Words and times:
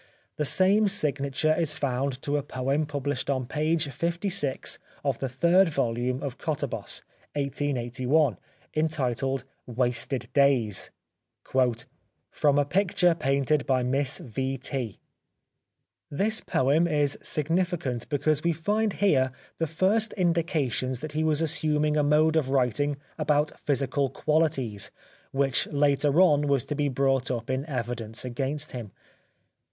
The 0.37 0.45
same 0.45 0.87
signature 0.87 1.53
is 1.53 1.73
found 1.73 2.19
to 2.23 2.35
a 2.35 2.41
poem 2.41 2.87
published 2.87 3.29
on 3.29 3.45
page 3.45 3.87
56 3.87 4.79
of 5.03 5.19
the 5.19 5.29
third 5.29 5.69
volume 5.69 6.23
of 6.23 6.39
Kottahos 6.39 7.03
(1881), 7.33 8.09
141 8.73 8.73
The 8.73 8.81
Life 8.81 8.81
of 8.81 8.89
Oscar 8.89 9.25
Wilde 9.27 9.41
entitled" 9.45 9.77
Wasted 9.83 10.33
Days 10.33 10.89
"("From 12.31 12.57
a 12.57 12.65
Picture 12.65 13.13
Painted 13.13 13.67
by 13.67 13.83
Miss 13.83 14.17
V. 14.17 14.57
T."). 14.57 14.97
This 16.09 16.41
poem 16.41 16.87
is 16.87 17.19
signi 17.21 17.59
ficant, 17.61 18.09
because 18.09 18.43
we 18.43 18.53
find 18.53 18.93
here 18.93 19.31
the 19.59 19.67
first 19.67 20.13
indications 20.13 21.01
that 21.01 21.11
he 21.11 21.23
was 21.23 21.43
assuming 21.43 21.95
a 21.95 22.01
mode 22.01 22.35
of 22.35 22.49
writing 22.49 22.97
about 23.19 23.55
physical 23.59 24.09
qualities 24.09 24.89
which 25.31 25.67
later 25.67 26.19
on 26.19 26.47
was 26.47 26.65
to 26.65 26.73
be 26.73 26.89
brought 26.89 27.29
up 27.29 27.51
in 27.51 27.63
evidence 27.67 28.25
against 28.25 28.71
him. 28.71 28.91